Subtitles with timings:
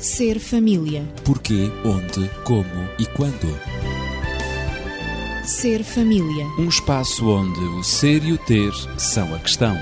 [0.00, 1.02] Ser família.
[1.24, 3.48] Porquê, onde, como e quando.
[5.44, 6.46] Ser família.
[6.56, 9.76] Um espaço onde o ser e o ter são a questão.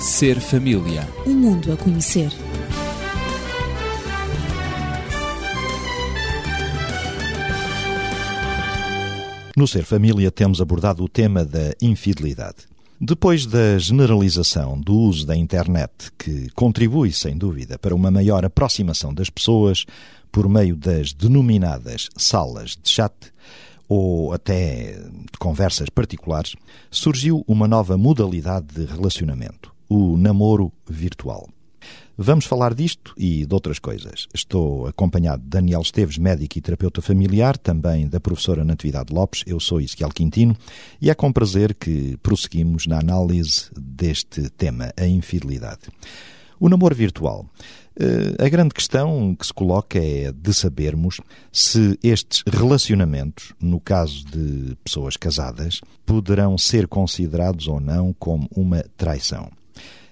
[0.00, 1.08] Ser família.
[1.24, 2.32] Um mundo a conhecer.
[9.56, 12.75] No Ser Família temos abordado o tema da infidelidade.
[12.98, 19.12] Depois da generalização do uso da internet, que contribui, sem dúvida, para uma maior aproximação
[19.12, 19.84] das pessoas
[20.32, 23.12] por meio das denominadas salas de chat
[23.86, 26.54] ou até de conversas particulares,
[26.90, 31.48] surgiu uma nova modalidade de relacionamento, o namoro virtual.
[32.18, 34.26] Vamos falar disto e de outras coisas.
[34.32, 39.44] Estou acompanhado de Daniel Esteves, médico e terapeuta familiar, também da professora Natividade Lopes.
[39.46, 40.56] Eu sou Ezequiel Quintino
[40.98, 45.82] e é com prazer que prosseguimos na análise deste tema, a infidelidade.
[46.58, 47.44] O namoro virtual.
[48.42, 51.20] A grande questão que se coloca é de sabermos
[51.52, 58.82] se estes relacionamentos, no caso de pessoas casadas, poderão ser considerados ou não como uma
[58.96, 59.50] traição.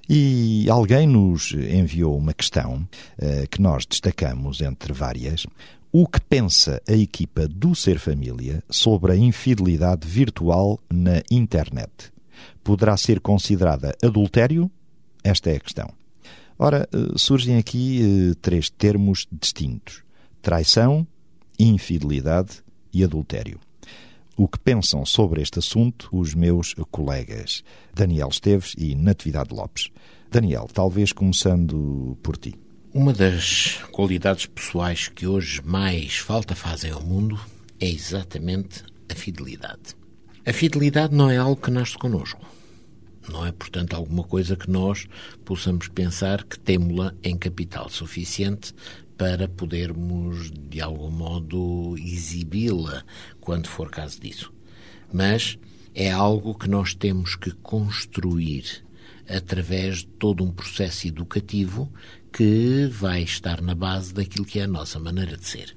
[0.08, 2.86] E alguém nos enviou uma questão
[3.18, 5.46] uh, que nós destacamos entre várias.
[5.90, 12.12] O que pensa a equipa do Ser Família sobre a infidelidade virtual na internet?
[12.62, 14.70] Poderá ser considerada adultério?
[15.22, 15.88] Esta é a questão.
[16.58, 20.02] Ora, uh, surgem aqui uh, três termos distintos:
[20.42, 21.06] traição,
[21.58, 23.58] infidelidade e adultério
[24.36, 27.62] o que pensam sobre este assunto os meus colegas
[27.94, 29.90] Daniel Esteves e Natividade Lopes.
[30.30, 32.54] Daniel, talvez começando por ti.
[32.92, 37.38] Uma das qualidades pessoais que hoje mais falta fazem ao mundo
[37.80, 39.96] é exatamente a fidelidade.
[40.46, 42.44] A fidelidade não é algo que nasce connosco.
[43.28, 45.06] Não é, portanto, alguma coisa que nós
[45.44, 48.74] possamos pensar que temos-la em capital suficiente
[49.16, 53.04] para podermos, de algum modo, exibi-la
[53.40, 54.52] quando for caso disso.
[55.12, 55.58] Mas
[55.94, 58.84] é algo que nós temos que construir
[59.28, 61.90] através de todo um processo educativo
[62.32, 65.76] que vai estar na base daquilo que é a nossa maneira de ser.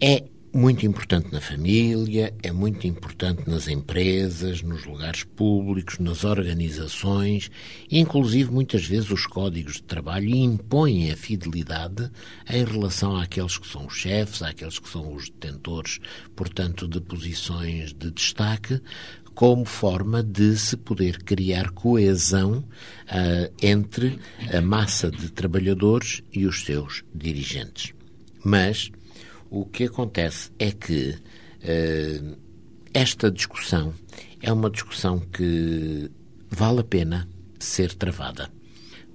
[0.00, 7.50] É muito importante na família, é muito importante nas empresas, nos lugares públicos, nas organizações,
[7.90, 12.10] inclusive muitas vezes os códigos de trabalho impõem a fidelidade
[12.48, 16.00] em relação àqueles que são os chefes, àqueles que são os detentores,
[16.34, 18.80] portanto, de posições de destaque,
[19.34, 24.18] como forma de se poder criar coesão uh, entre
[24.52, 27.94] a massa de trabalhadores e os seus dirigentes.
[28.44, 28.90] Mas
[29.50, 32.38] o que acontece é que uh,
[32.94, 33.92] esta discussão
[34.40, 36.10] é uma discussão que
[36.48, 37.28] vale a pena
[37.58, 38.50] ser travada.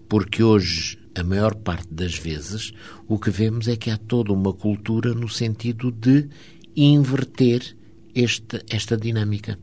[0.07, 2.71] Porque hoje, a maior parte das vezes,
[3.07, 6.29] o que vemos é que há toda uma cultura no sentido de
[6.75, 7.75] inverter
[8.13, 9.57] esta, esta dinâmica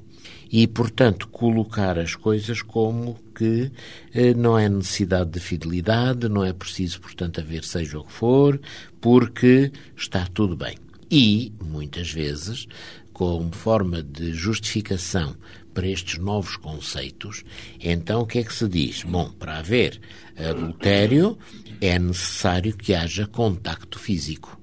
[0.53, 3.73] e, portanto, colocar as coisas como que
[4.13, 8.61] eh, não é necessidade de fidelidade, não é preciso, portanto, haver seja o que for,
[9.01, 10.77] porque está tudo bem.
[11.11, 12.67] E, muitas vezes,
[13.15, 15.35] como forma de justificação
[15.73, 17.45] para estes novos conceitos,
[17.81, 19.05] então o que é que se diz?
[19.05, 19.99] Bom, para haver
[20.37, 21.39] adultério
[21.81, 24.62] é necessário que haja contacto físico.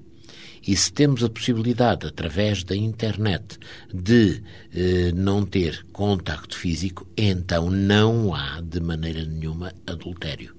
[0.66, 3.58] E se temos a possibilidade, através da internet,
[3.92, 4.42] de
[4.74, 10.54] eh, não ter contacto físico, então não há, de maneira nenhuma, adultério.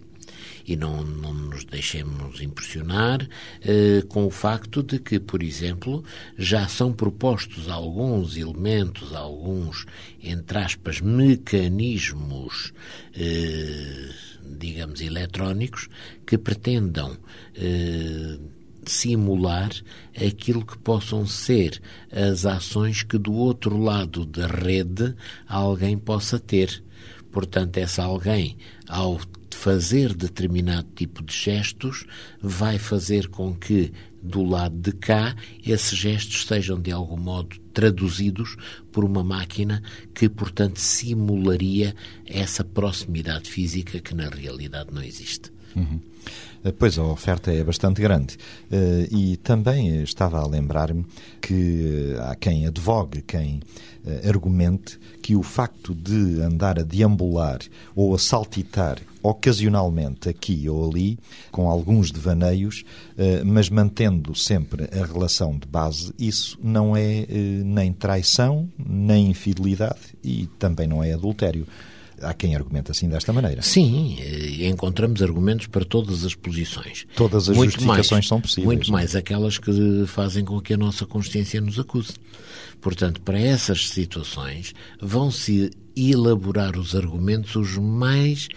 [0.65, 3.27] E não, não nos deixemos impressionar
[3.61, 6.03] eh, com o facto de que, por exemplo,
[6.37, 9.85] já são propostos alguns elementos, alguns,
[10.21, 12.73] entre aspas, mecanismos,
[13.15, 14.09] eh,
[14.57, 15.89] digamos, eletrónicos,
[16.25, 17.17] que pretendam
[17.55, 18.37] eh,
[18.85, 19.71] simular
[20.15, 21.81] aquilo que possam ser
[22.11, 25.15] as ações que do outro lado da rede
[25.47, 26.83] alguém possa ter.
[27.31, 29.19] Portanto, essa alguém, ao
[29.55, 32.05] fazer determinado tipo de gestos,
[32.41, 33.91] vai fazer com que
[34.21, 35.35] do lado de cá
[35.65, 38.55] esses gestos sejam de algum modo traduzidos
[38.91, 39.81] por uma máquina
[40.13, 41.95] que, portanto, simularia
[42.25, 45.51] essa proximidade física que na realidade não existe.
[45.75, 45.99] Uhum.
[46.63, 48.37] Eh, pois a oferta é bastante grande.
[48.71, 51.05] Eh, e também estava a lembrar-me
[51.41, 53.61] que há quem advogue, quem
[54.05, 57.59] eh, argumente que o facto de andar a deambular
[57.95, 61.19] ou a saltitar ocasionalmente aqui ou ali,
[61.51, 62.83] com alguns devaneios,
[63.45, 67.27] mas mantendo sempre a relação de base, isso não é
[67.63, 71.67] nem traição, nem infidelidade e também não é adultério.
[72.21, 73.61] Há quem argumente assim desta maneira.
[73.61, 77.05] Sim, eh, encontramos argumentos para todas as posições.
[77.15, 78.65] Todas as Muito justificações mais, são possíveis.
[78.65, 82.13] Muito mais aquelas que fazem com que a nossa consciência nos acuse.
[82.79, 88.47] Portanto, para essas situações, vão-se elaborar os argumentos os mais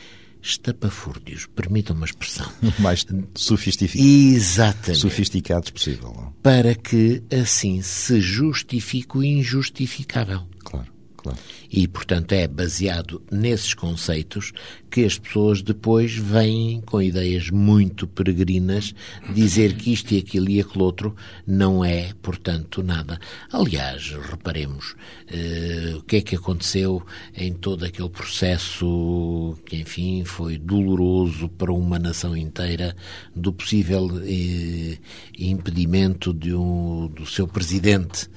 [0.44, 2.46] estapafúrdios, permitam uma expressão.
[2.78, 3.94] Mais sofistic...
[3.96, 5.00] Exatamente.
[5.00, 6.14] sofisticados possível.
[6.18, 6.32] é?
[6.42, 10.42] Para que assim se justifique o injustificável.
[10.62, 10.92] Claro,
[11.24, 11.38] claro.
[11.72, 14.52] E, portanto, é baseado nesses conceitos
[14.90, 18.94] que as pessoas depois vêm com ideias muito peregrinas
[19.32, 21.16] dizer que isto e aquilo e aquele outro
[21.46, 23.18] não é, portanto, nada.
[23.50, 24.94] Aliás, reparemos
[25.26, 27.04] eh, o que é que aconteceu
[27.34, 32.94] em todo aquele processo que, enfim, foi doloroso para uma nação inteira
[33.34, 34.98] do possível eh,
[35.38, 38.28] impedimento de um, do seu presidente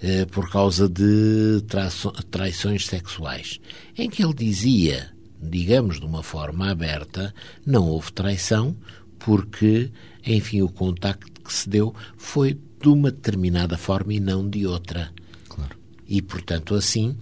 [0.00, 1.62] eh, por causa de
[2.30, 3.60] traições sexuais,
[3.96, 5.10] em que ele dizia,
[5.40, 7.34] digamos de uma forma aberta,
[7.64, 8.76] não houve traição,
[9.18, 9.90] porque,
[10.24, 15.12] enfim, o contacto que se deu foi de uma determinada forma e não de outra.
[15.48, 15.76] Claro.
[16.06, 17.16] E, portanto, assim,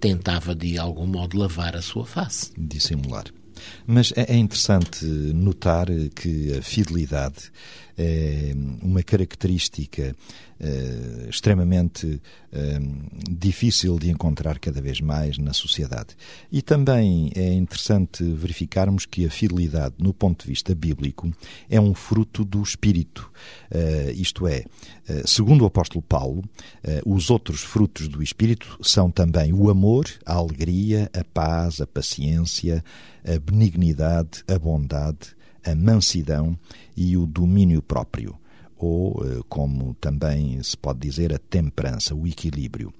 [0.00, 2.52] tentava de algum modo lavar a sua face.
[2.56, 3.24] dissimular.
[3.86, 7.50] Mas é é interessante notar que a fidelidade
[8.82, 10.14] uma característica
[10.60, 12.20] eh, extremamente
[12.52, 12.80] eh,
[13.30, 16.16] difícil de encontrar cada vez mais na sociedade.
[16.50, 21.30] E também é interessante verificarmos que a fidelidade, no ponto de vista bíblico,
[21.70, 23.30] é um fruto do Espírito.
[24.14, 24.64] Isto é,
[25.24, 26.42] segundo o apóstolo Paulo,
[27.06, 32.82] os outros frutos do Espírito são também o amor, a alegria, a paz, a paciência,
[33.24, 35.37] a benignidade, a bondade,
[35.70, 36.58] a mansidão
[36.96, 38.36] e o domínio próprio,
[38.76, 42.92] ou, eh, como também se pode dizer, a temperança, o equilíbrio.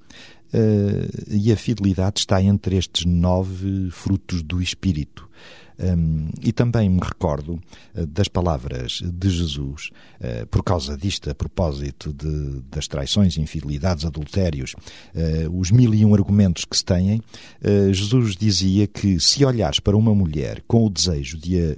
[0.53, 5.29] Eh, E a fidelidade está entre estes nove frutos do Espírito.
[5.81, 7.61] Hum, e também me recordo
[7.95, 14.05] eh, das palavras de Jesus, eh, por causa disto, a propósito de, das traições, infidelidades,
[14.05, 14.75] adultérios,
[15.15, 17.23] eh, os mil e um argumentos que se têm,
[17.93, 21.77] Jesus dizia que se olhares para uma mulher com o desejo de a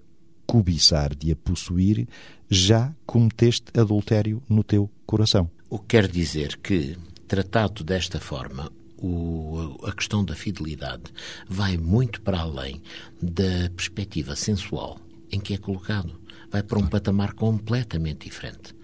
[0.50, 2.08] cobiçar, de a possuir,
[2.48, 5.48] já cometeste adultério no teu coração.
[5.68, 6.96] O que quer dizer que,
[7.28, 11.04] tratado desta forma, o- a questão da fidelidade
[11.48, 12.82] vai muito para além
[13.22, 14.98] da perspectiva sensual
[15.30, 16.20] em que é colocado.
[16.50, 18.74] Vai para um patamar completamente diferente.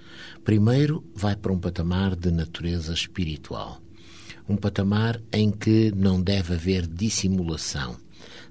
[0.45, 3.83] Primeiro, vai para um patamar de natureza espiritual.
[4.49, 7.97] Um patamar em que não deve haver dissimulação.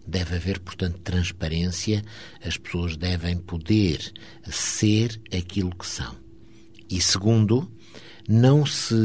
[0.07, 2.03] Deve haver, portanto, transparência.
[2.43, 4.11] As pessoas devem poder
[4.49, 6.15] ser aquilo que são.
[6.89, 7.71] E segundo,
[8.27, 8.95] não se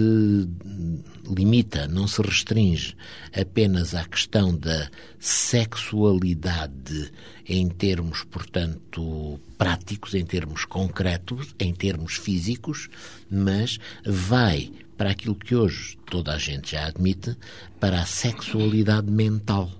[1.28, 2.96] limita, não se restringe
[3.34, 7.12] apenas à questão da sexualidade
[7.46, 12.88] em termos, portanto, práticos, em termos concretos, em termos físicos,
[13.30, 17.36] mas vai para aquilo que hoje toda a gente já admite,
[17.78, 19.79] para a sexualidade mental.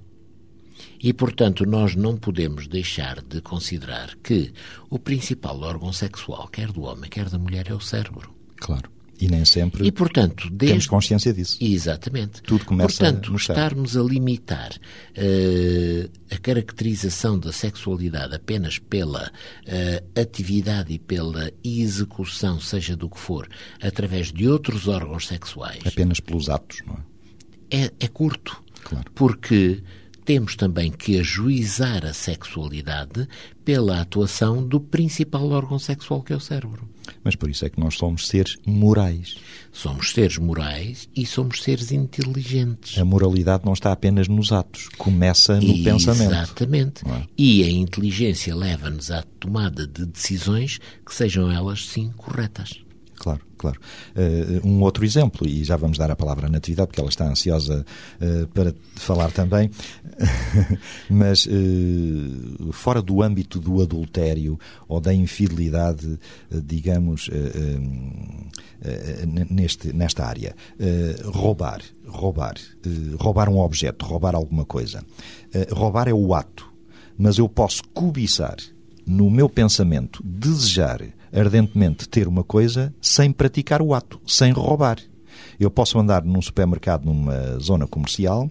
[1.02, 4.52] E, portanto, nós não podemos deixar de considerar que
[4.91, 8.35] o principal órgão sexual, quer do homem, quer da mulher, é o cérebro.
[8.56, 8.91] Claro.
[9.20, 10.67] E nem sempre E, portanto, desde...
[10.73, 11.58] temos consciência disso.
[11.61, 12.41] Exatamente.
[12.43, 14.70] Tudo começa Portanto, estarmos a limitar
[15.14, 19.31] eh, a caracterização da sexualidade apenas pela
[19.67, 23.46] eh, atividade e pela execução, seja do que for,
[23.82, 27.84] através de outros órgãos sexuais, Apenas pelos atos, não é?
[27.84, 28.63] é, é curto.
[28.82, 29.10] Claro.
[29.15, 29.82] Porque
[30.24, 33.29] temos também que ajuizar a sexualidade
[33.65, 36.89] pela atuação do principal órgão sexual, que é o cérebro.
[37.22, 39.36] Mas por isso é que nós somos seres morais.
[39.72, 42.98] Somos seres morais e somos seres inteligentes.
[42.98, 46.32] A moralidade não está apenas nos atos, começa no pensamento.
[46.32, 47.08] Exatamente.
[47.08, 47.22] É?
[47.36, 52.81] E a inteligência leva-nos à tomada de decisões que sejam elas, sim, corretas.
[53.20, 53.79] Claro, claro.
[54.17, 57.29] Uh, um outro exemplo, e já vamos dar a palavra à Natividade, porque ela está
[57.29, 57.84] ansiosa
[58.19, 59.70] uh, para falar também,
[61.10, 64.58] mas uh, fora do âmbito do adultério
[64.89, 66.19] ou da infidelidade,
[66.50, 67.29] digamos,
[69.50, 70.56] neste, nesta área,
[71.24, 72.55] roubar, roubar,
[73.19, 75.05] roubar um objeto, roubar alguma coisa.
[75.70, 76.72] roubar é o ato,
[77.19, 78.56] mas eu posso cobiçar
[79.06, 84.99] no meu pensamento, desejar ardentemente ter uma coisa sem praticar o ato, sem roubar.
[85.58, 88.51] Eu posso andar num supermercado, numa zona comercial uh,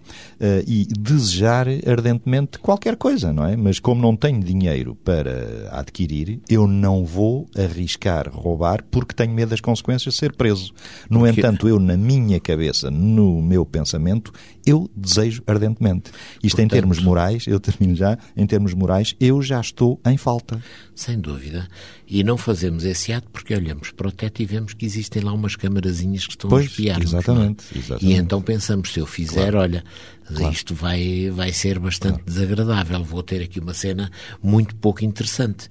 [0.64, 3.56] e desejar ardentemente qualquer coisa, não é?
[3.56, 9.50] Mas como não tenho dinheiro para adquirir, eu não vou arriscar roubar porque tenho medo
[9.50, 10.72] das consequências de ser preso.
[11.08, 11.40] No porque...
[11.40, 14.32] entanto, eu, na minha cabeça, no meu pensamento,
[14.66, 16.10] eu desejo ardentemente.
[16.42, 20.16] Isto Portanto, em termos morais, eu termino já, em termos morais, eu já estou em
[20.16, 20.62] falta.
[20.94, 21.66] Sem dúvida.
[22.06, 25.32] E não fazemos esse ato porque olhamos para o teto e vemos que existem lá
[25.32, 27.00] umas camarazinhas que estão pois, a espiar.
[27.00, 27.78] Exatamente, é?
[27.78, 28.06] exatamente.
[28.06, 29.58] E então pensamos, se eu fizer, claro.
[29.58, 29.84] olha,
[30.26, 30.52] claro.
[30.52, 32.26] isto vai, vai ser bastante claro.
[32.26, 34.10] desagradável, vou ter aqui uma cena
[34.42, 35.68] muito pouco interessante.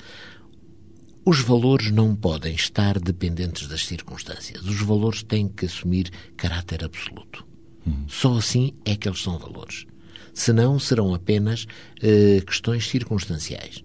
[1.25, 4.63] Os valores não podem estar dependentes das circunstâncias.
[4.63, 7.48] Os valores têm que assumir caráter absoluto.
[8.07, 9.85] Só assim é que eles são valores.
[10.33, 11.65] Senão serão apenas
[12.01, 13.83] eh, questões circunstanciais.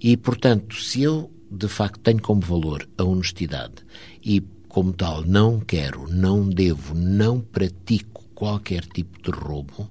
[0.00, 3.74] E, portanto, se eu de facto tenho como valor a honestidade
[4.24, 9.90] e, como tal, não quero, não devo, não pratico qualquer tipo de roubo,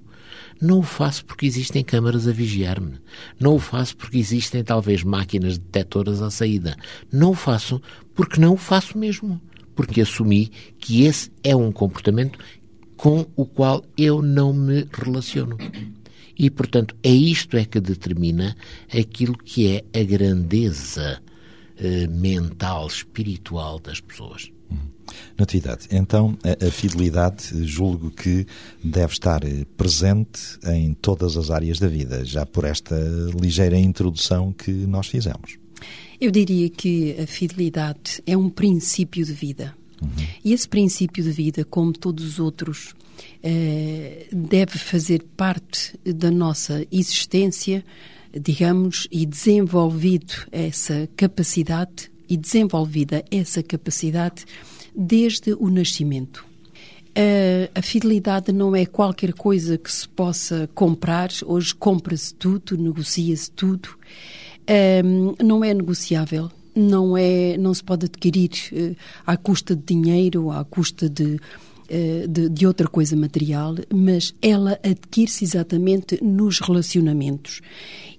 [0.60, 2.98] não o faço porque existem câmaras a vigiar-me.
[3.38, 6.76] Não o faço porque existem talvez máquinas detectoras à saída.
[7.12, 7.80] Não o faço
[8.14, 9.40] porque não o faço mesmo.
[9.74, 12.38] Porque assumi que esse é um comportamento
[12.98, 15.56] com o qual eu não me relaciono.
[16.36, 18.54] E, portanto, é isto é que determina
[18.92, 21.22] aquilo que é a grandeza
[21.78, 24.50] eh, mental, espiritual das pessoas.
[25.38, 28.46] Natividade, então a, a, fidelidade julgo que
[28.82, 32.96] deve estar eh, presente em todas as áreas da vida, já por esta
[33.40, 35.56] ligeira introdução que nós fizemos.
[36.20, 39.77] Eu diria que a fidelidade é um princípio de vida.
[40.00, 40.26] Uhum.
[40.44, 42.94] E esse princípio de vida, como todos os outros,
[43.42, 47.84] eh, deve fazer parte da nossa existência,
[48.32, 54.44] digamos, e desenvolvido essa capacidade e desenvolvida essa capacidade
[54.94, 56.44] desde o nascimento.
[57.14, 61.30] A, a fidelidade não é qualquer coisa que se possa comprar.
[61.46, 63.88] Hoje compra-se tudo, negocia-se tudo.
[65.04, 70.50] Um, não é negociável não é não se pode adquirir uh, à custa de dinheiro,
[70.50, 77.60] à custa de, uh, de, de, outra coisa material, mas ela adquire-se exatamente nos relacionamentos.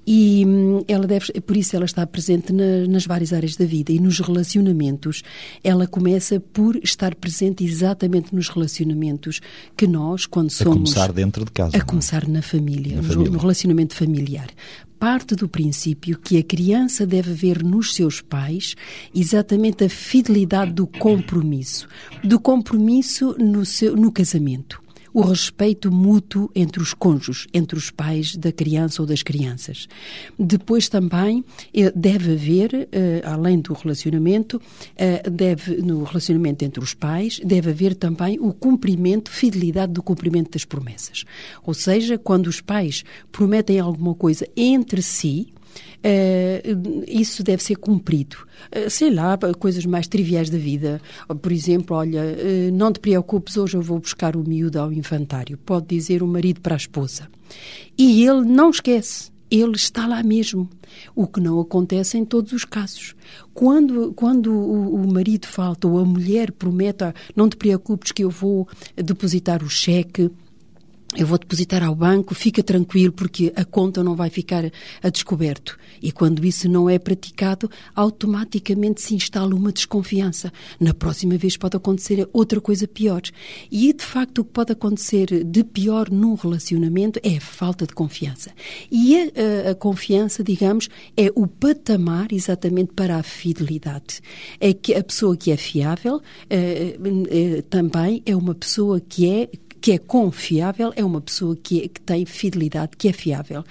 [0.05, 3.91] E hum, ela deve, por isso ela está presente na, nas várias áreas da vida
[3.91, 5.21] e nos relacionamentos.
[5.63, 9.39] Ela começa por estar presente exatamente nos relacionamentos
[9.77, 10.73] que nós, quando somos.
[10.73, 11.77] A começar dentro de casa.
[11.77, 11.83] A é?
[11.83, 13.31] começar na família, na família.
[13.31, 14.47] no relacionamento familiar
[14.99, 18.75] parte do princípio que a criança deve ver nos seus pais
[19.15, 21.87] exatamente a fidelidade do compromisso,
[22.23, 28.35] do compromisso no, seu, no casamento o respeito mútuo entre os cônjuges, entre os pais
[28.35, 29.87] da criança ou das crianças.
[30.37, 34.61] Depois também eh, deve haver, eh, além do relacionamento,
[34.95, 40.51] eh, deve, no relacionamento entre os pais, deve haver também o cumprimento, fidelidade do cumprimento
[40.51, 41.25] das promessas.
[41.63, 45.53] Ou seja, quando os pais prometem alguma coisa entre si,
[45.99, 48.37] Uh, isso deve ser cumprido.
[48.75, 51.01] Uh, sei lá, coisas mais triviais da vida.
[51.41, 55.57] Por exemplo, olha, uh, não te preocupes, hoje eu vou buscar o miúdo ao infantário.
[55.57, 57.27] Pode dizer o marido para a esposa.
[57.97, 59.31] E ele não esquece.
[59.51, 60.69] Ele está lá mesmo.
[61.15, 63.15] O que não acontece em todos os casos.
[63.53, 68.23] Quando, quando o, o marido falta ou a mulher promete, ah, não te preocupes que
[68.23, 70.29] eu vou depositar o cheque,
[71.17, 74.63] eu vou depositar ao banco, fica tranquilo porque a conta não vai ficar
[75.01, 75.75] a descoberto.
[76.01, 80.53] E quando isso não é praticado, automaticamente se instala uma desconfiança.
[80.79, 83.21] Na próxima vez pode acontecer outra coisa pior.
[83.71, 87.93] E de facto o que pode acontecer de pior num relacionamento é a falta de
[87.95, 88.51] confiança.
[88.91, 94.21] E a, a, a confiança, digamos, é o patamar exatamente para a fidelidade.
[94.59, 96.97] É que a pessoa que é fiável é,
[97.31, 99.49] é, também é uma pessoa que é
[99.81, 103.63] que é confiável é uma pessoa que, é, que tem fidelidade, que é fiável.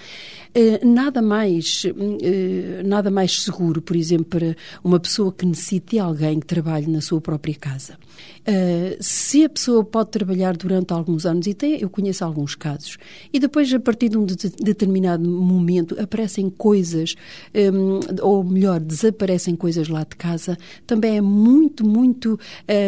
[0.56, 6.40] Uh, nada mais uh, nada mais seguro, por exemplo, para uma pessoa que necessite alguém
[6.40, 7.98] que trabalhe na sua própria casa.
[8.40, 12.96] Uh, se a pessoa pode trabalhar durante alguns anos, e tem, eu conheço alguns casos,
[13.32, 17.14] e depois, a partir de um de determinado momento, aparecem coisas,
[17.54, 20.56] um, ou melhor, desaparecem coisas lá de casa,
[20.86, 22.38] também é muito, muito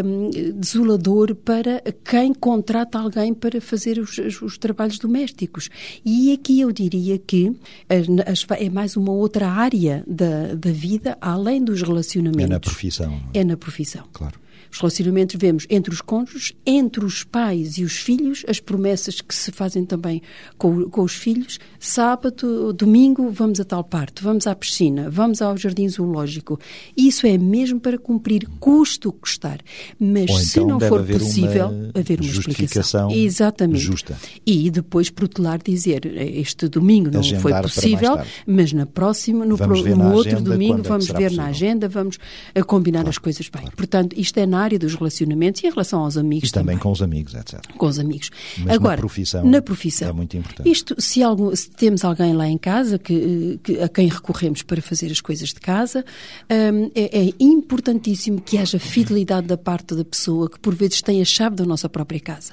[0.05, 5.69] um, desolador para quem contrata alguém para fazer os, os trabalhos domésticos.
[6.05, 7.55] E aqui eu diria que
[7.89, 12.45] é mais uma outra área da, da vida, além dos relacionamentos.
[12.45, 13.21] É na profissão.
[13.35, 13.39] É?
[13.41, 14.05] é na profissão.
[14.13, 14.39] Claro.
[14.71, 19.35] Os relacionamentos vemos entre os cônjuges, entre os pais e os filhos, as promessas que
[19.35, 20.23] se fazem também
[20.57, 21.59] com, com os filhos.
[21.79, 26.59] Sábado, domingo, vamos a tal parte, vamos à piscina, vamos ao jardim zoológico.
[26.97, 29.59] Isso é mesmo para cumprir, custo o custar.
[29.99, 33.11] Mas Ou se então não for haver possível, uma haver uma explicação.
[33.11, 33.81] Exatamente.
[33.81, 34.17] justa.
[34.47, 39.97] E depois protelar, dizer, este domingo não Agendar foi possível, mas na próxima, no, pro-
[39.97, 42.19] no outro domingo, é que vamos ver na agenda, vamos
[42.55, 43.65] a combinar as coisas bem.
[43.77, 46.91] Portanto, isto é na área dos relacionamentos e em relação aos amigos E também com
[46.93, 47.61] os amigos, etc.
[47.77, 48.31] com os amigos.
[48.59, 50.71] Mas na Agora, profissão na profissão, é muito importante.
[50.71, 54.81] Isto, se, algum- se temos alguém lá em casa que, que- a quem recorremos para
[54.83, 56.05] fazer as coisas de casa,
[56.51, 61.21] hum, é, é importantíssimo que haja fidelidade da parte da pessoa que por vezes tem
[61.21, 62.53] a chave da nossa própria casa.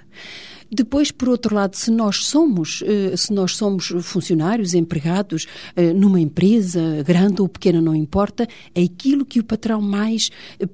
[0.71, 6.19] Depois, por outro lado, se nós somos, eh, se nós somos funcionários, empregados eh, numa
[6.19, 10.29] empresa, grande ou pequena, não importa, aquilo que o patrão mais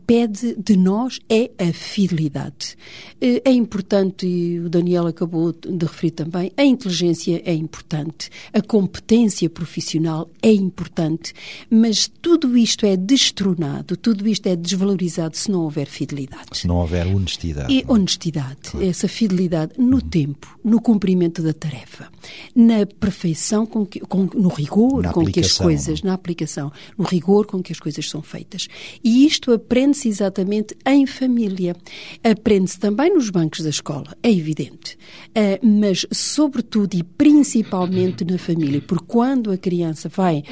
[0.06, 2.76] pede de nós é a fidelidade.
[3.22, 8.62] Eh, É importante, e o Daniel acabou de referir também, a inteligência é importante, a
[8.62, 11.34] competência profissional é importante,
[11.70, 16.48] mas tudo isto é destronado, tudo isto é desvalorizado se não houver fidelidade.
[16.54, 17.74] Se não houver honestidade.
[17.74, 22.08] E honestidade, essa fidelidade no tempo, no cumprimento da tarefa,
[22.56, 27.04] na perfeição, com que, com- no rigor Na com que as coisas, na aplicação, no
[27.04, 28.68] rigor com que as coisas são feitas.
[29.04, 31.76] E isto aprende-se exatamente em família.
[32.24, 34.98] Aprende-se também nos bancos da escola, é evidente.
[35.36, 40.44] Ah, mas, sobretudo e principalmente na família, porque quando a criança vai,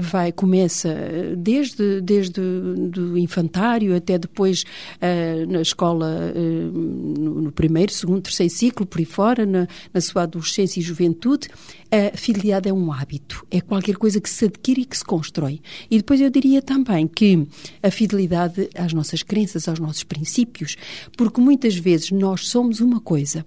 [0.00, 0.94] vai começa
[1.36, 4.64] desde, desde do infantário até depois
[5.00, 6.40] ah, na escola, eh,
[6.72, 11.48] no, no primeiro, segundo, terceiro ciclo, por aí fora, na, na sua adolescência e juventude,
[11.90, 15.60] a fidelidade é um hábito, é qualquer coisa que se adquire e que se constrói.
[15.90, 17.46] E depois eu diria também que
[17.82, 20.76] a fidelidade às nossas crenças, aos nossos princípios,
[21.16, 23.44] porque muitas vezes nós somos uma coisa,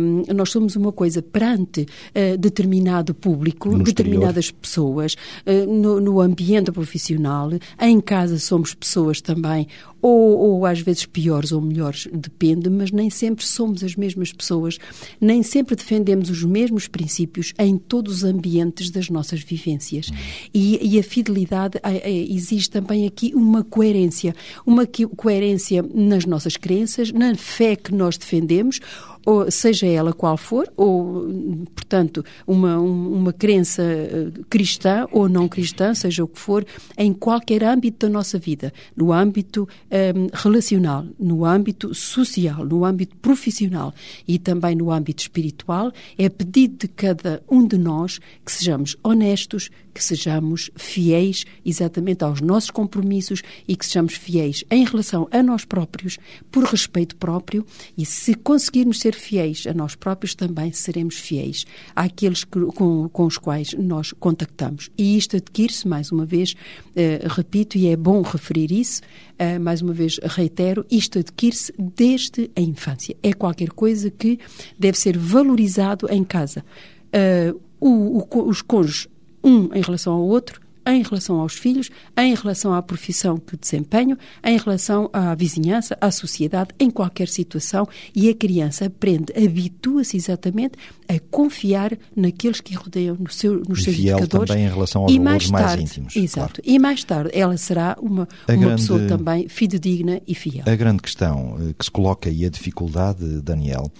[0.00, 3.94] hum, nós somos uma coisa perante ah, determinado público, No exterior.
[3.94, 7.50] determinadas pessoas, ah, no, no ambiente profissional,
[7.80, 9.68] em casa somos pessoas também,
[10.02, 14.78] ou, ou às vezes piores ou melhores, depende, mas nem sempre somos as mesmas pessoas,
[15.20, 20.10] nem sempre defendemos os mesmos princípios em todos os ambientes das nossas vivências.
[20.52, 24.34] E, e a fidelidade, ah, ah, existe também aqui uma coerência,
[24.66, 24.86] uma
[25.16, 28.80] coerência nas nossas crenças, na fé que nós defendemos,
[29.26, 31.26] ou seja ela qual for, ou,
[31.74, 36.64] portanto, uma, um- uma crença eh, cristã ou não cristã, seja o que for,
[36.96, 43.16] em qualquer âmbito da nossa vida, no âmbito eh, relacional, no âmbito social, no âmbito
[43.16, 43.92] profissional
[44.26, 49.70] e também no âmbito espiritual, é pedido de cada um de nós que sejamos honestos,
[50.00, 55.66] que sejamos fiéis exatamente aos nossos compromissos e que sejamos fiéis em relação a nós
[55.66, 56.16] próprios,
[56.50, 57.66] por respeito próprio,
[57.98, 63.26] e se conseguirmos ser fiéis a nós próprios, também seremos fiéis àqueles que- com, com
[63.26, 64.90] os quais nós contactamos.
[64.96, 66.54] E isto adquire-se, mais uma vez,
[66.96, 69.02] eh, repito, e é bom referir isso,
[69.38, 73.14] eh, mais uma vez reitero, isto adquire-se desde a infância.
[73.22, 74.38] É qualquer coisa que
[74.78, 76.64] deve ser valorizado em casa.
[77.12, 79.08] Eh, o- o os cônjuges
[79.42, 84.16] um em relação ao outro, em relação aos filhos, em relação à profissão que desempenham,
[84.42, 87.86] em relação à vizinhança, à sociedade, em qualquer situação.
[88.16, 90.72] E a criança aprende, habitua-se exatamente
[91.06, 94.48] a confiar naqueles que rodeiam, no seu, nos E seus fiel indicadores.
[94.48, 96.60] também em relação aos e valores mais mais tarde, íntimos, Exato.
[96.64, 100.64] E mais tarde ela será uma, A uma grande- pessoa também fidedigna e fiel.
[100.66, 103.92] A grande questão eh, que se coloca e a dificuldade, Daniel,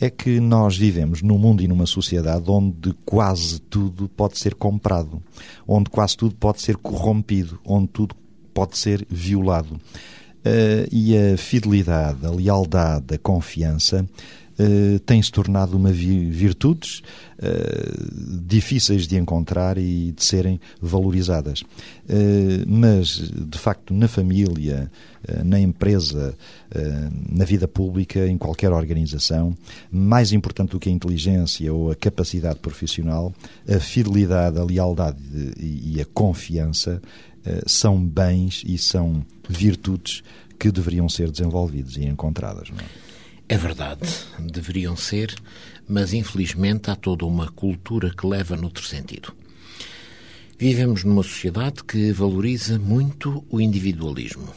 [0.00, 5.22] é que nós vivemos num mundo e numa sociedade onde quase tudo pode ser comprado,
[5.66, 8.14] onde quase tudo pode ser corrompido, onde tudo
[8.52, 9.80] pode ser violado.
[10.44, 14.06] Eh, e a fidelidade, a lealdade, a confiança
[14.56, 17.02] eh, têm-se tornado uma vi virtudes
[17.38, 17.92] eh,
[18.46, 21.64] difíceis de encontrar e de serem valorizadas.
[22.08, 24.90] Eh, mas, de facto, na família,
[25.42, 26.36] na empresa,
[27.30, 29.56] na vida pública, em qualquer organização,
[29.90, 33.32] mais importante do que a inteligência ou a capacidade profissional,
[33.66, 35.16] a fidelidade, a lealdade
[35.58, 37.00] e a confiança
[37.64, 40.22] são bens e são virtudes
[40.58, 42.68] que deveriam ser desenvolvidos e encontradas.
[42.68, 43.03] Não é?
[43.46, 45.34] É verdade, deveriam ser,
[45.86, 49.34] mas infelizmente há toda uma cultura que leva noutro sentido.
[50.58, 54.54] Vivemos numa sociedade que valoriza muito o individualismo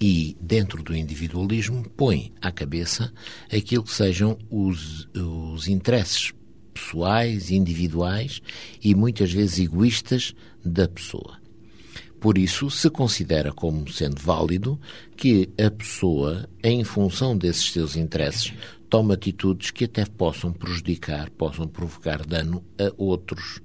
[0.00, 3.12] e, dentro do individualismo, põe à cabeça
[3.52, 6.32] aquilo que sejam os, os interesses
[6.74, 8.42] pessoais, individuais
[8.82, 10.34] e muitas vezes egoístas
[10.64, 11.38] da pessoa.
[12.20, 14.80] Por isso, se considera como sendo válido
[15.16, 18.52] que a pessoa, em função desses seus interesses,
[18.88, 23.60] tome atitudes que até possam prejudicar, possam provocar dano a outros.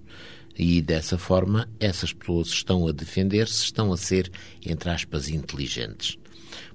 [0.57, 4.29] E dessa forma, essas pessoas estão a defender-se, estão a ser,
[4.65, 6.17] entre aspas, inteligentes.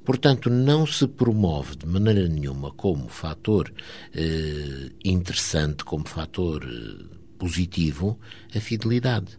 [0.05, 3.73] Portanto, não se promove de maneira nenhuma como fator
[4.15, 7.05] eh, interessante, como fator eh,
[7.39, 8.19] positivo,
[8.55, 9.39] a fidelidade.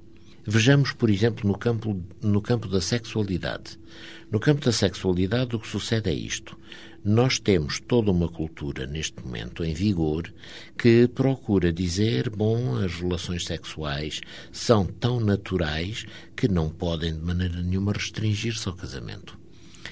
[0.50, 3.78] Vejamos, por exemplo, no campo, no campo da sexualidade.
[4.32, 6.58] No campo da sexualidade, o que sucede é isto.
[7.04, 10.34] Nós temos toda uma cultura neste momento em vigor
[10.78, 17.62] que procura dizer, bom, as relações sexuais são tão naturais que não podem de maneira
[17.62, 19.38] nenhuma restringir-se ao casamento.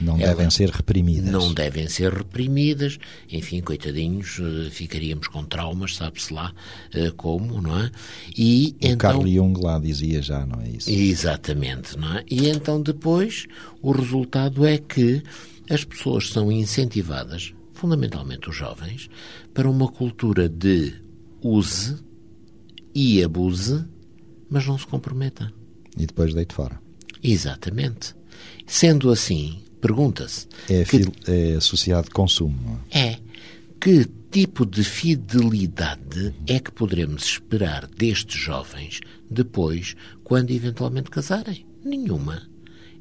[0.01, 1.31] Não Ela, devem ser reprimidas.
[1.31, 2.97] Não devem ser reprimidas.
[3.31, 6.53] Enfim, coitadinhos, eh, ficaríamos com traumas, sabe-se lá
[6.93, 7.91] eh, como, não é?
[8.38, 10.89] E o então, Carl Jung lá dizia já, não é isso?
[10.89, 12.23] Exatamente, não é?
[12.29, 13.45] E então depois
[13.81, 15.23] o resultado é que
[15.69, 19.10] as pessoas são incentivadas, fundamentalmente os jovens,
[19.53, 20.93] para uma cultura de
[21.41, 21.97] use
[22.93, 23.84] e abuse,
[24.49, 25.51] mas não se comprometa.
[25.97, 26.79] E depois deite fora.
[27.21, 28.15] Exatamente.
[28.67, 30.48] Sendo assim, pergunta-se.
[30.69, 32.82] É, que, é a sociedade de consumo.
[32.89, 33.00] É?
[33.00, 33.19] é.
[33.80, 41.65] Que tipo de fidelidade é que poderemos esperar destes jovens depois, quando eventualmente casarem?
[41.84, 42.41] Nenhuma.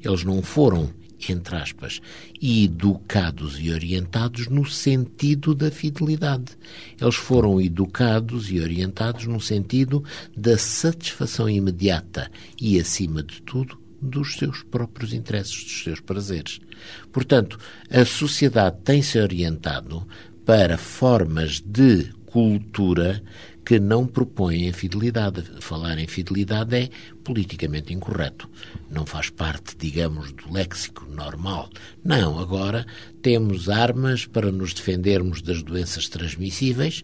[0.03, 0.93] Eles não foram
[1.29, 2.01] entre aspas,
[2.41, 6.57] educados e orientados no sentido da fidelidade.
[7.01, 10.03] Eles foram educados e orientados no sentido
[10.35, 12.29] da satisfação imediata
[12.61, 16.59] e, acima de tudo, dos seus próprios interesses, dos seus prazeres.
[17.11, 20.07] Portanto, a sociedade tem-se orientado
[20.45, 23.21] para formas de cultura
[23.65, 25.43] que não propõem a fidelidade.
[25.59, 26.89] Falar em fidelidade é
[27.23, 28.47] politicamente incorreto.
[28.91, 31.69] Não faz parte, digamos, do léxico normal.
[32.03, 32.85] Não, agora
[33.23, 37.03] temos armas para nos defendermos das doenças transmissíveis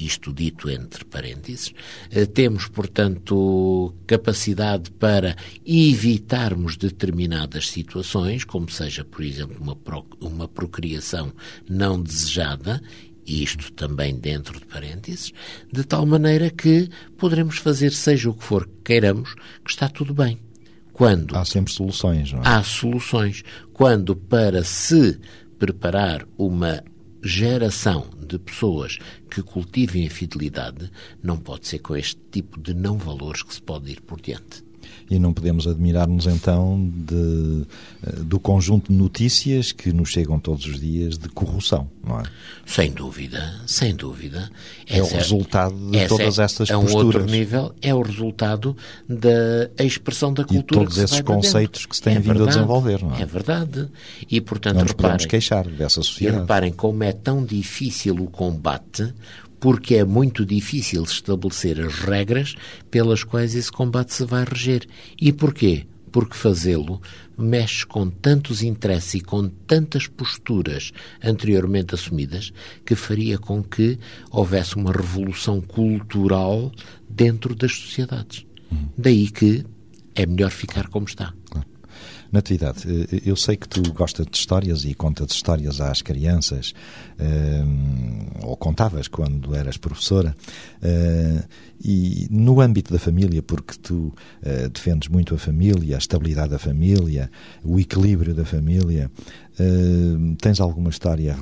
[0.00, 1.72] isto dito entre parênteses,
[2.10, 9.76] eh, temos, portanto, capacidade para evitarmos determinadas situações, como seja, por exemplo, uma,
[10.20, 11.32] uma procriação
[11.68, 12.80] não desejada,
[13.26, 15.32] isto também dentro de parênteses,
[15.72, 19.34] de tal maneira que poderemos fazer seja o que for que queiramos,
[19.64, 20.38] que está tudo bem.
[20.92, 22.42] Quando há sempre soluções, não é?
[22.44, 23.42] Há soluções.
[23.72, 25.18] Quando para se
[25.58, 26.82] preparar uma
[27.22, 28.98] geração de pessoas
[29.30, 30.90] que cultivem a fidelidade,
[31.22, 34.69] não pode ser com este tipo de não valores que se pode ir por diante
[35.10, 37.66] e não podemos admirar-nos então de,
[38.06, 42.22] eh, do conjunto de notícias que nos chegam todos os dias de corrupção, não é?
[42.64, 44.50] Sem dúvida, sem dúvida.
[44.86, 46.92] É o resultado de todas é, essas é posturas.
[46.92, 48.76] É um outro nível, é o resultado
[49.08, 50.82] da expressão da cultura.
[50.82, 53.22] E todos esses conceitos que se têm é vindo verdade, a desenvolver, não é?
[53.22, 53.88] É verdade.
[54.30, 56.38] E, portanto, não nos reparem, podemos queixar dessa sociedade.
[56.38, 59.12] E reparem como é tão difícil o combate
[59.60, 62.56] porque é muito difícil estabelecer as regras
[62.90, 64.88] pelas quais esse combate se vai reger.
[65.20, 65.86] E porquê?
[66.10, 67.00] Porque fazê-lo
[67.38, 70.92] mexe com tantos interesses e com tantas posturas
[71.22, 72.52] anteriormente assumidas
[72.84, 73.98] que faria com que
[74.30, 76.72] houvesse uma revolução cultural
[77.08, 78.46] dentro das sociedades.
[78.72, 78.88] Hum.
[78.96, 79.64] Daí que
[80.14, 81.32] é melhor ficar como está.
[81.48, 81.66] Claro.
[82.32, 86.72] Natividade, eh, eu sei que tu gostas de histórias e contas histórias às crianças,
[87.18, 87.64] eh,
[88.42, 90.36] ou contavas quando eras professora,
[90.80, 91.42] eh,
[91.82, 94.14] e no âmbito da família, porque tu
[94.70, 97.30] defendes muito a família, a estabilidade da família,
[97.64, 99.10] o equilíbrio da família,
[100.38, 101.34] tens alguma história,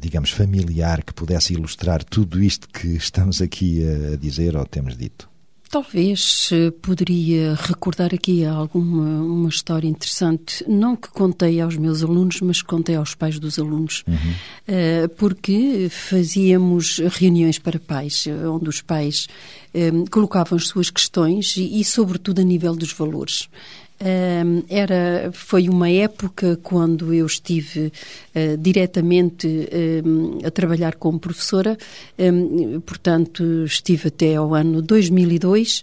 [0.00, 3.82] digamos, familiar que pudesse ilustrar tudo isto que estamos aqui
[4.14, 5.27] a dizer ou temos dito?
[5.70, 12.40] Talvez eh, poderia recordar aqui alguma uma história interessante, não que contei aos meus alunos,
[12.40, 14.14] mas que contei aos pais dos alunos, uhum.
[14.14, 19.28] uh, porque fazíamos reuniões para pais, eh, onde os pais
[20.10, 23.48] colocavam as suas questões e, e, sobretudo, a nível dos valores
[24.68, 27.92] era, foi uma época quando eu estive
[28.34, 29.68] uh, diretamente
[30.44, 31.76] a trabalhar como professora,
[32.18, 35.82] um, portanto, estive até ao ano 2002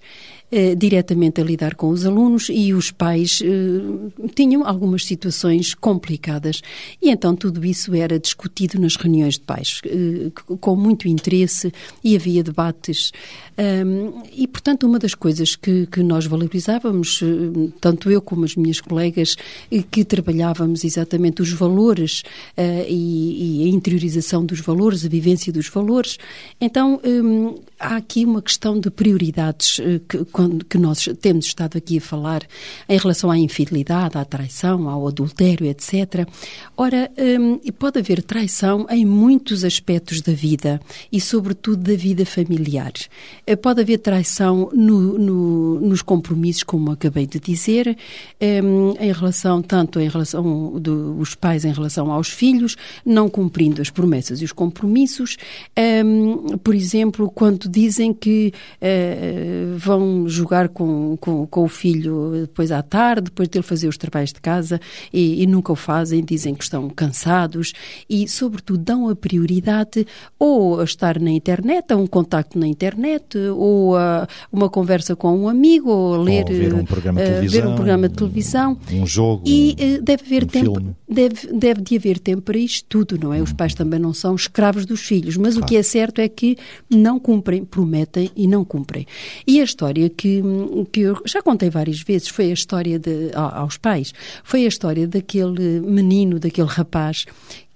[0.52, 6.62] eh, diretamente a lidar com os alunos e os pais eh, tinham algumas situações complicadas.
[7.02, 11.72] E então tudo isso era discutido nas reuniões de pais, eh, com muito interesse
[12.04, 13.12] e havia debates.
[13.58, 18.56] Um, e, portanto, uma das coisas que, que nós valorizávamos, eh, tanto eu como as
[18.56, 19.38] minhas colegas,
[19.72, 22.22] eh, que trabalhávamos exatamente os valores
[22.58, 26.18] uh, e, e, a interiorização dos valores, a vivência dos valores.
[26.60, 31.78] Então, um, há aqui uma questão de prioridades uh, que, quando, que nós temos estado
[31.78, 32.42] aqui a falar
[32.90, 36.28] em relação à infidelidade, à traição, ao adultério, etc.
[36.76, 42.92] Ora, hum, pode haver traição em muitos aspectos da vida e, sobretudo, da vida familiar.
[43.48, 47.98] Eh, pode haver traição no, no, nos compromissos, como acabei de dizer,
[48.62, 53.90] hum, em relação, tanto em relação dos pais em relação aos filhos, não cumprindo as
[53.90, 55.38] promessas e os compromissos.
[55.80, 62.72] Um, por exemplo, quando dizem que uh, vão jogar com, com, com, o filho depois
[62.72, 64.80] à tarde, depois dele fazer os trabalhos de casa
[65.12, 67.74] e, e, nunca o fazem, dizem que estão cansados
[68.10, 70.06] e, sobretudo, dão a prioridade
[70.38, 75.36] ou a estar na internet, a um contacto na internet, ou a uma conversa com
[75.38, 78.16] um amigo, ou a ler, ou ver um programa de televisão, ver um, programa de
[78.16, 78.78] televisão.
[78.92, 79.44] um jogo.
[79.46, 80.96] E uh, deve haver um tempo, filme.
[81.08, 83.42] deve, deve de haver tempo para isto tudo, não é?
[83.42, 85.66] Os pais também não são escravos dos filhos, mas claro.
[85.66, 86.58] o que é certo é que
[86.90, 89.06] não cumprem, prometem e não cumprem.
[89.48, 90.42] E a história que,
[90.92, 95.08] que eu já contei várias vezes foi a história de, aos pais, foi a história
[95.08, 97.26] daquele menino, daquele rapaz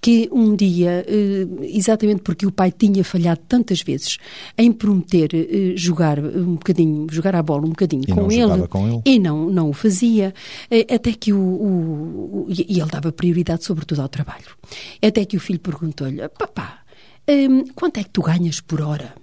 [0.00, 4.16] que um dia, eh, exatamente porque o pai tinha falhado tantas vezes
[4.56, 9.02] em prometer eh, jogar um bocadinho, jogar a bola um bocadinho com ele, com, ele,
[9.04, 10.32] e não, não o fazia,
[10.70, 14.56] eh, até que o, o, e ele dava prioridade sobretudo ao trabalho.
[15.02, 16.78] Até que o filho perguntou-lhe, papá,
[17.74, 19.14] quanto é que tu ganhas por hora?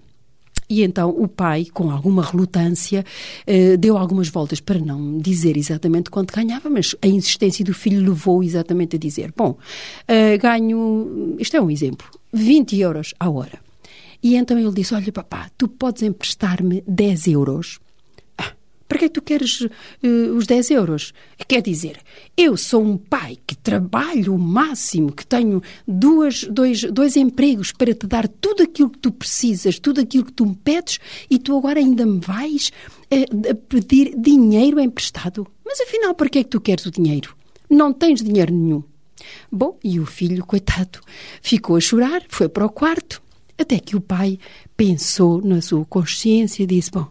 [0.69, 3.05] E então o pai, com alguma relutância,
[3.45, 8.01] eh, deu algumas voltas para não dizer exatamente quanto ganhava, mas a insistência do filho
[8.01, 9.57] levou exatamente a dizer: Bom,
[10.07, 13.59] eh, ganho, isto é um exemplo, 20 euros à hora.
[14.21, 17.79] E então ele disse: Olha, papá, tu podes emprestar-me 10 euros
[18.97, 21.13] para que é que tu queres uh, os 10 euros?
[21.47, 21.99] Quer dizer,
[22.35, 27.93] eu sou um pai que trabalho o máximo, que tenho duas, dois, dois empregos para
[27.93, 31.55] te dar tudo aquilo que tu precisas, tudo aquilo que tu me pedes, e tu
[31.55, 32.71] agora ainda me vais
[33.11, 35.47] uh, pedir dinheiro emprestado.
[35.63, 37.35] Mas afinal, para que é que tu queres o dinheiro?
[37.69, 38.83] Não tens dinheiro nenhum.
[39.51, 40.99] Bom, e o filho, coitado,
[41.41, 43.21] ficou a chorar, foi para o quarto,
[43.57, 44.39] até que o pai
[44.75, 47.07] pensou na sua consciência e disse: Bom,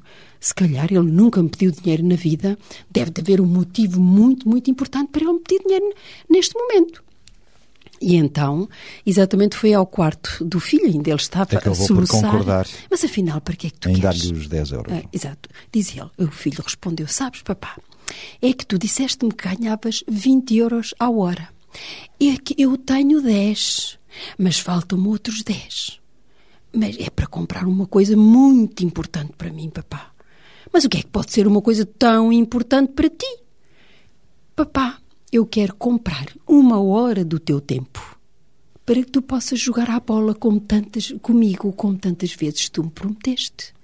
[0.46, 2.56] se calhar ele nunca me pediu dinheiro na vida,
[2.88, 5.92] deve de haver um motivo muito, muito importante para ele me pedir dinheiro
[6.30, 7.02] neste momento.
[8.00, 8.68] E então,
[9.04, 12.20] exatamente foi ao quarto do filho, ainda ele estava Acabou a soluçar.
[12.20, 14.22] Por concordar Mas afinal, para que é que tu em queres?
[14.22, 14.92] dar-lhe os 10 euros.
[14.92, 15.48] Ah, exato.
[15.72, 17.76] Diz ele, o filho respondeu, sabes papá,
[18.40, 21.48] é que tu disseste-me que ganhavas 20 euros à hora.
[22.20, 23.98] É que eu tenho 10,
[24.38, 25.98] mas faltam-me outros 10.
[26.72, 30.14] Mas é para comprar uma coisa muito importante para mim, papá.
[30.72, 33.38] Mas o que é que pode ser uma coisa tão importante para ti?
[34.54, 34.98] Papá,
[35.32, 38.16] eu quero comprar uma hora do teu tempo
[38.84, 42.90] para que tu possas jogar à bola como tantas, comigo, como tantas vezes tu me
[42.90, 43.74] prometeste.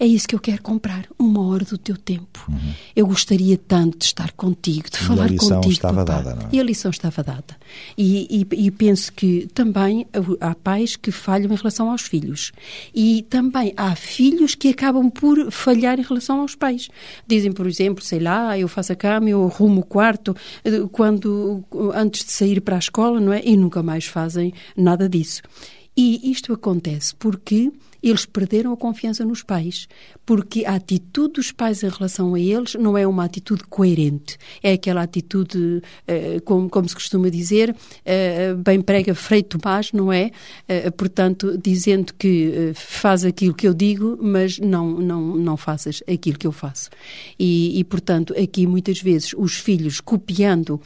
[0.00, 2.44] É isso que eu quero comprar, uma hora do teu tempo.
[2.48, 2.72] Uhum.
[2.94, 5.54] Eu gostaria tanto de estar contigo, de e falar contigo.
[5.54, 6.22] a lição estava papá.
[6.22, 6.48] dada, não é?
[6.52, 7.56] E a lição estava dada.
[7.96, 10.06] E, e, e, penso que também
[10.40, 12.52] há pais que falham em relação aos filhos.
[12.94, 16.88] E também há filhos que acabam por falhar em relação aos pais.
[17.26, 21.64] Dizem, por exemplo, sei lá, eu faço a cama, eu arrumo o quarto eh, quando,
[21.94, 23.42] antes de sair para a escola, não é?
[23.44, 25.42] E nunca mais fazem nada disso.
[25.96, 29.88] E isto acontece porque eles perderam a confiança nos pais,
[30.24, 34.36] porque a atitude dos pais em relação a eles não é uma atitude coerente.
[34.62, 40.30] É aquela atitude, eh, como, se costuma dizer, eh, bem prega Frei Tomás, não é?
[40.68, 46.38] Eh, portanto, dizendo que faz aquilo que eu digo, mas não, não, não faças aquilo
[46.38, 46.90] que eu faço.
[47.38, 50.80] E, e portanto, aqui muitas vezes os filhos copiando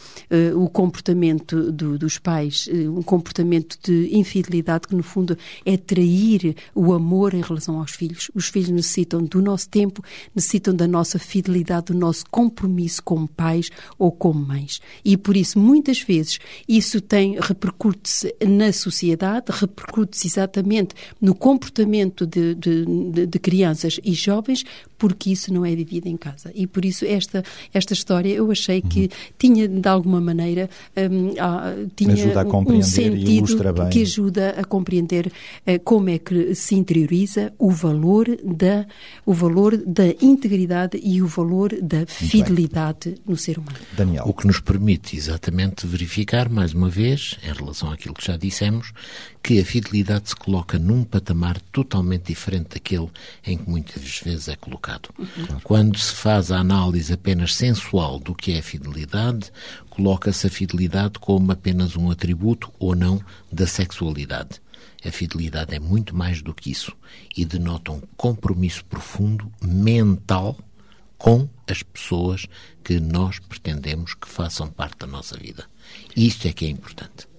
[0.55, 6.93] o comportamento do, dos pais, um comportamento de infidelidade que, no fundo, é trair o
[6.93, 8.31] amor amor em relação aos filhos.
[8.35, 10.03] Os filhos necessitam do nosso tempo,
[10.35, 14.81] necessitam da nossa fidelidade, do nosso compromisso como pais ou como mães.
[15.05, 16.39] E por isso, muitas vezes,
[16.69, 24.13] isso tem repercute-se na sociedade, repercute-se exatamente no comportamento de, de, de, de crianças e
[24.13, 24.65] jovens,
[25.03, 26.53] porque isso não é vivido em casa.
[26.55, 27.43] E por isso esta,
[27.75, 29.09] esta história eu achei que uhum.
[29.37, 36.09] tinha, de alguma maneira, um, ah, tinha um sentido que ajuda a compreender uh, como
[36.09, 38.87] é que se interioriza o valor da,
[39.27, 43.79] o valor da integridade e o valor da fidelidade no ser humano.
[43.97, 44.23] Daniel.
[44.25, 48.93] O que nos permite exatamente verificar, mais uma vez, em relação àquilo que já dissemos,
[49.43, 53.11] que a fidelidade se coloca num patamar totalmente diferente daquele
[53.45, 55.09] em que muitas vezes é colocado.
[55.19, 55.61] Uhum.
[55.65, 59.51] Quando se faz a análise apenas sensual do que é a fidelidade,
[59.91, 64.61] coloca-se a fidelidade como apenas um atributo ou não da sexualidade.
[65.05, 66.93] A fidelidade é muito mais do que isso
[67.37, 70.57] e denota um compromisso profundo, mental,
[71.19, 72.47] com as pessoas
[72.85, 75.67] que nós pretendemos que façam parte da nossa vida.
[76.17, 77.32] Isto é que é importante.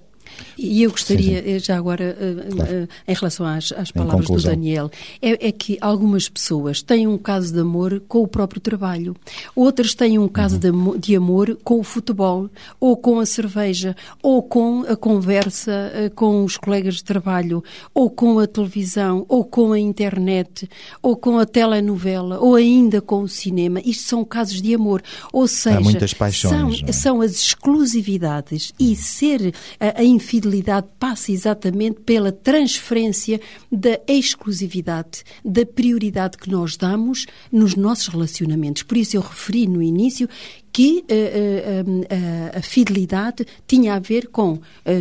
[0.58, 1.56] E eu gostaria, sim, sim.
[1.56, 2.74] Eh, já agora, eh, claro.
[2.74, 4.90] Eh, em relação às, às palavras do Daniel,
[5.22, 9.16] é, é, que algumas pessoas têm um caso de amor com o próprio trabalho,
[9.56, 10.98] outras têm um caso uhum.
[10.98, 16.58] de, amor com o futebol, ou com a cerveja, ou com a conversa com os
[16.58, 20.70] colegas de trabalho, ou com a televisão, ou com a internet,
[21.02, 23.82] ou com a telenovela, ou ainda com o cinema.
[23.84, 25.02] Isto são casos de amor.
[25.32, 26.92] Ou seja, são, é?
[26.92, 35.66] são, as exclusividades e ser a, a infidelidade passa exatamente pela transferência da exclusividade, da
[35.66, 38.84] prioridade que nós damos nos nossos relacionamentos.
[38.84, 40.30] Por isso eu referi no início
[40.74, 44.60] que uh, uh, a fidelidade tinha a ver com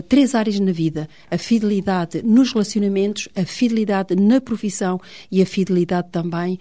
[0.08, 6.08] três áreas na vida: a fidelidade nos relacionamentos, a fidelidade na profissão e a fidelidade
[6.12, 6.58] também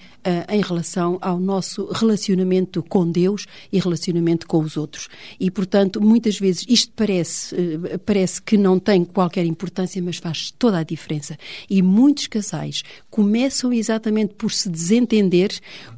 [0.49, 5.09] em relação ao nosso relacionamento com Deus e relacionamento com os outros.
[5.39, 7.55] E, portanto, muitas vezes isto parece,
[8.05, 11.37] parece que não tem qualquer importância, mas faz toda a diferença.
[11.69, 15.51] E muitos casais começam exatamente por se desentender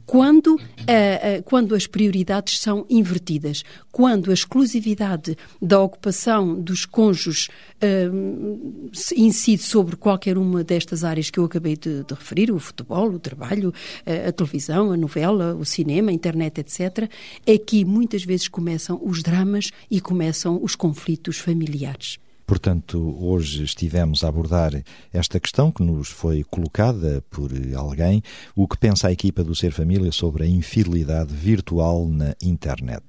[0.06, 7.48] quando, uh, uh, quando as prioridades são invertidas, quando a exclusividade da ocupação dos cônjuges
[7.82, 13.10] uh, incide sobre qualquer uma destas áreas que eu acabei de, de referir, o futebol,
[13.10, 13.74] o trabalho,
[14.06, 17.10] a televisão, a novela, o cinema, a internet, etc.,
[17.48, 22.18] aqui muitas vezes começam os dramas e começam os conflitos familiares.
[22.46, 24.72] Portanto, hoje estivemos a abordar
[25.12, 28.22] esta questão que nos foi colocada por alguém,
[28.56, 33.04] o que pensa a equipa do Ser Família sobre a infidelidade virtual na internet.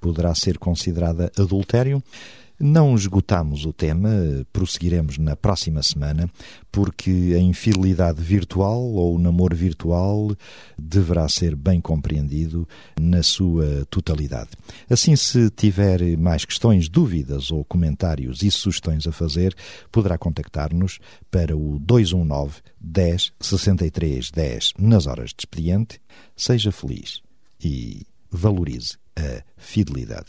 [0.00, 2.02] Poderá ser considerada adultério?
[2.62, 4.10] Não esgotamos o tema,
[4.52, 6.30] prosseguiremos na próxima semana,
[6.70, 10.36] porque a infidelidade virtual ou o namoro virtual
[10.78, 12.68] deverá ser bem compreendido
[13.00, 14.50] na sua totalidade.
[14.90, 19.56] Assim, se tiver mais questões, dúvidas ou comentários e sugestões a fazer,
[19.90, 20.98] poderá contactar-nos
[21.30, 25.98] para o 219 10 63 10 nas horas de expediente.
[26.36, 27.22] Seja feliz
[27.58, 30.28] e valorize a fidelidade.